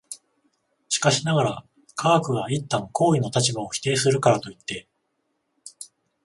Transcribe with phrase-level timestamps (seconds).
[0.89, 4.87] しかしながら、科学が一旦行為の立場を否定するからといって、